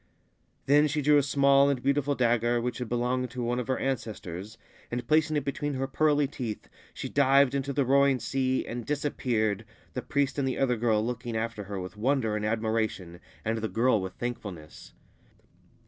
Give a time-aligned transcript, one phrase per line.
[0.65, 3.77] Then she drew a small and beautiful dagger, which had belonged to one of her
[3.77, 4.57] ancestors,
[4.89, 9.63] and, placing it between her pearly teeth, she dived into the roaring sea and disappeared,
[9.93, 13.69] the priest and the other girl looking after her with wonder and admiration, arid the
[13.69, 14.93] girl with thankfulness.